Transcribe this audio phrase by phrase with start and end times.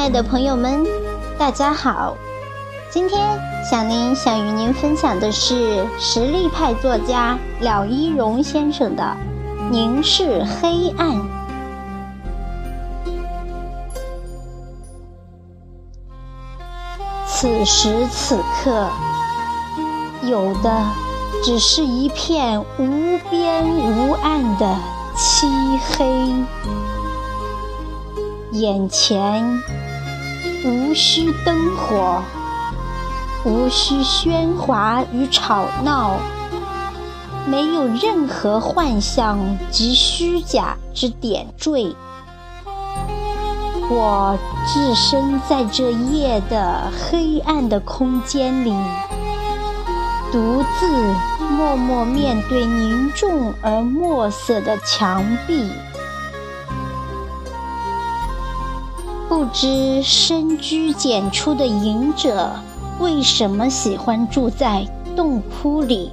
[0.00, 0.82] 亲爱的朋友们，
[1.38, 2.16] 大家好！
[2.90, 3.38] 今天
[3.70, 9.02] 小林想与您分享的是实力派作家廖一荣先生的
[9.70, 11.10] 《凝视黑暗》。
[17.26, 18.88] 此时此刻，
[20.22, 20.82] 有的
[21.44, 24.74] 只是一片无边无岸的
[25.14, 25.46] 漆
[25.78, 26.32] 黑。
[28.52, 29.62] 眼前
[30.62, 32.22] 无需灯火，
[33.44, 36.18] 无需喧哗与吵闹，
[37.46, 39.38] 没有任何幻象
[39.70, 41.94] 及虚假之点缀。
[43.88, 48.72] 我置身在这夜的黑暗的空间里，
[50.30, 51.14] 独自
[51.50, 55.70] 默默面对凝重而墨色的墙壁。
[59.30, 62.50] 不知深居简出的隐者
[62.98, 66.10] 为什么喜欢住在洞窟里？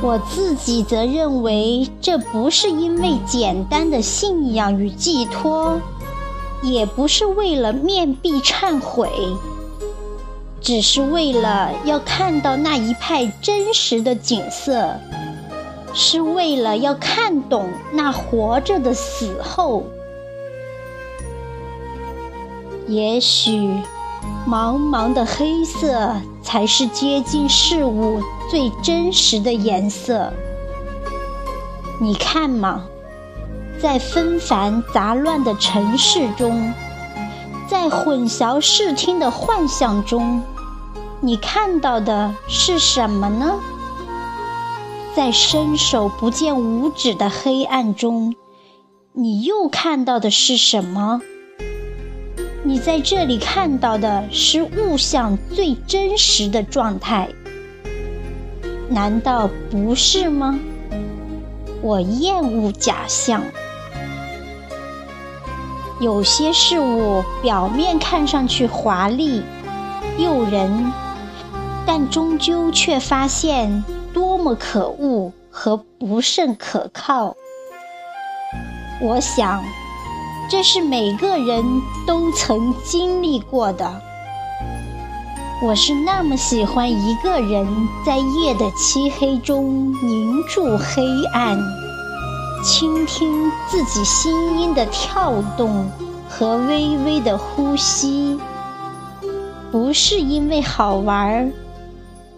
[0.00, 5.78] 我自己则认为，这不是因为简单的信仰与寄托，
[6.62, 9.10] 也不是为了面壁忏悔，
[10.62, 14.94] 只是为了要看到那一派真实的景色，
[15.92, 19.84] 是为了要看懂那活着的死后。
[22.88, 23.80] 也许，
[24.46, 30.32] 茫茫的黑色才是接近事物最真实的颜色。
[32.00, 32.84] 你看嘛，
[33.80, 36.72] 在纷繁杂乱的尘世中，
[37.68, 40.42] 在混淆视听的幻象中，
[41.20, 43.54] 你看到的是什么呢？
[45.14, 48.34] 在伸手不见五指的黑暗中，
[49.12, 51.20] 你又看到的是什么？
[52.64, 57.28] 你在这里看到的是物象最真实的状态，
[58.88, 60.58] 难道不是吗？
[61.82, 63.42] 我厌恶假象。
[66.00, 69.42] 有些事物表面看上去华丽、
[70.16, 70.92] 诱人，
[71.84, 77.34] 但终究却发现多么可恶和不甚可靠。
[79.00, 79.64] 我想。
[80.50, 81.64] 这是每个人
[82.06, 84.00] 都曾经历过的。
[85.62, 87.66] 我是那么喜欢一个人
[88.04, 91.56] 在夜的漆黑中凝住黑暗，
[92.64, 95.88] 倾听自己心音的跳动
[96.28, 98.38] 和微微的呼吸。
[99.70, 101.52] 不是因为好玩，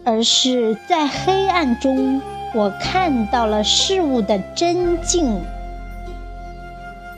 [0.04, 2.20] 而是在黑暗中，
[2.54, 5.40] 我看到了事物的真境。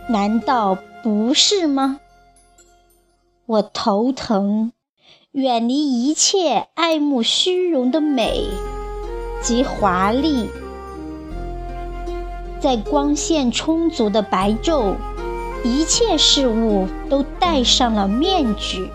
[0.08, 1.98] 难道不是吗？
[3.44, 4.72] 我头疼，
[5.32, 8.44] 远离一切爱慕虚荣的美
[9.42, 10.48] 及华丽。
[12.60, 14.94] 在光线充足的白昼，
[15.64, 18.88] 一切事物都戴上了面具，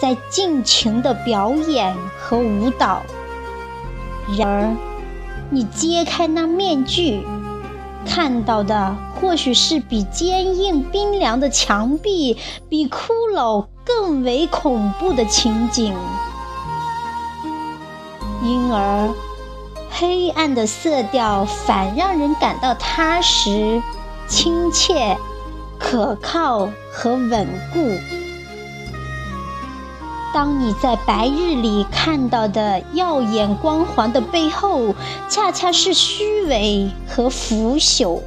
[0.00, 3.02] 在尽情的表演和舞蹈。
[4.36, 4.76] 然而，
[5.50, 7.24] 你揭开那面具。
[8.06, 12.36] 看到的或许是比坚硬冰凉的墙壁、
[12.68, 15.96] 比骷髅更为恐怖的情景，
[18.42, 19.10] 因而
[19.90, 23.82] 黑暗的色调反让人感到踏实、
[24.28, 25.16] 亲切、
[25.78, 27.80] 可靠和稳固。
[30.34, 34.94] 当你在白日里看到的耀眼光环的背后，
[35.30, 38.20] 恰恰是虚伪和腐朽。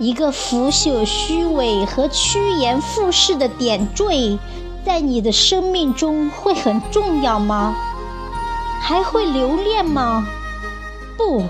[0.00, 4.38] 一个腐朽、虚伪和趋炎附势的点缀，
[4.82, 7.76] 在你的生命中会很重要吗？
[8.80, 10.26] 还会留恋吗？
[11.18, 11.44] 不，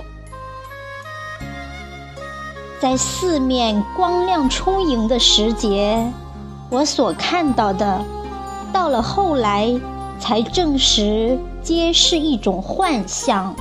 [2.81, 6.13] 在四面光亮充盈的时节，
[6.71, 8.05] 我所看到的。
[8.73, 9.81] 到了后来，
[10.19, 13.55] 才证实皆是一种幻象，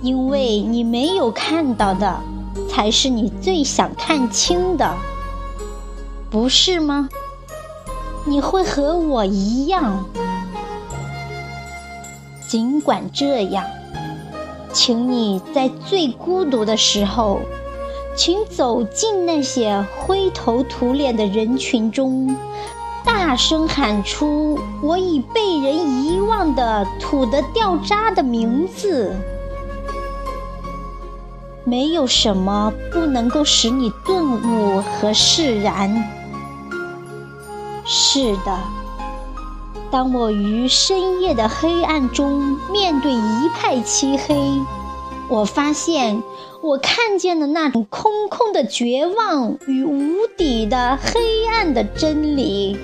[0.00, 2.18] 因为你没有看到的，
[2.78, 4.94] 才是你最想看清的，
[6.30, 7.08] 不是吗？
[8.24, 10.04] 你会和我一样。
[12.46, 13.64] 尽管这样，
[14.72, 17.40] 请你在最孤独的时候，
[18.14, 22.36] 请走进那些灰头土脸的人群中。
[23.04, 29.12] 大声喊出我已被人遗忘的土得掉渣的名字。
[31.68, 36.08] 没有什么不能够使你顿悟和释然。
[37.84, 38.58] 是的，
[39.90, 44.34] 当我于深夜的黑暗中面对一派漆黑，
[45.28, 46.22] 我发现
[46.62, 52.78] 我看见了那种空空的绝望与无底的黑暗的真理。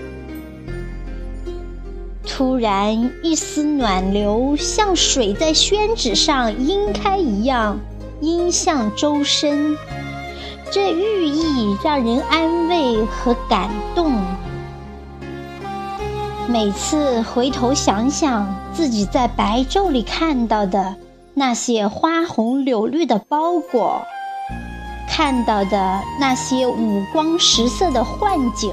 [2.27, 7.79] 突然，一丝暖流像水在宣纸上晕开一样，
[8.21, 9.77] 晕向周身。
[10.71, 14.13] 这寓意让人安慰和感动。
[16.49, 20.97] 每次回头想想自己在白昼里看到的
[21.33, 24.03] 那些花红柳绿的包裹，
[25.09, 28.73] 看到的那些五光十色的幻景。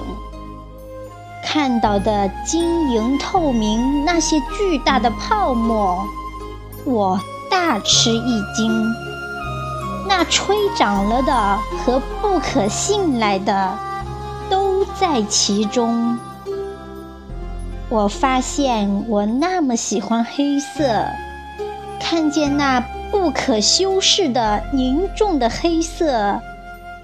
[1.43, 6.05] 看到的晶莹透明，那些巨大的泡沫，
[6.85, 9.10] 我大吃一惊。
[10.25, 13.77] 吹涨了的和不可信赖的，
[14.49, 16.17] 都在其中。
[17.89, 21.05] 我发现我那么喜欢黑色，
[21.99, 22.79] 看见那
[23.11, 26.39] 不可修饰的凝重的黑色，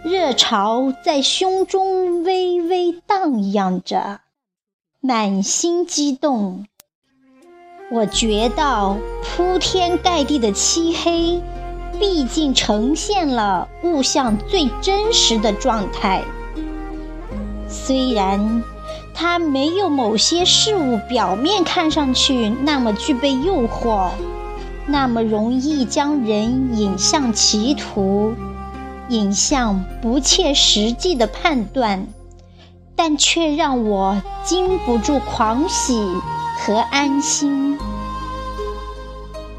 [0.04, 4.22] 热潮在胸中微微荡漾着。
[5.02, 6.66] 满心激动，
[7.92, 11.42] 我觉到铺天盖地的漆黑，
[12.00, 16.24] 毕竟呈现了物象最真实的状态。
[17.68, 18.64] 虽然
[19.14, 24.10] 它没有某些事物表面看上去那么具备诱惑，
[24.86, 28.34] 那么容易将人引向歧途，
[29.10, 32.08] 引向不切实际的判断。
[33.00, 36.02] 但却让我禁不住狂喜
[36.58, 37.78] 和安心。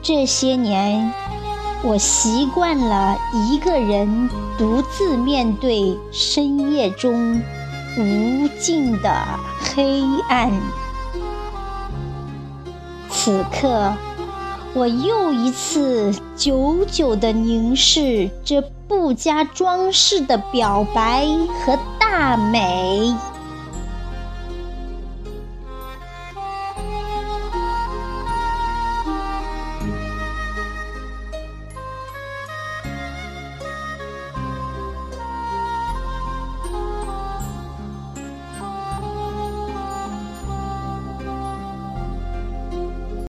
[0.02, 1.14] 这些年，
[1.82, 4.28] 我习惯了一个人
[4.58, 7.40] 独自面对深夜中
[7.96, 9.26] 无尽的
[9.62, 10.52] 黑暗。
[13.10, 13.94] 此刻，
[14.74, 21.26] 我又一次久久地凝视这不加装饰的表白
[21.64, 21.78] 和。
[22.10, 23.14] 大美。